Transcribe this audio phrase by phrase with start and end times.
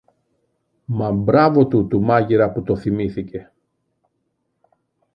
[0.85, 3.51] Μα μπράβο του του μάγειρα που το θυμήθηκε!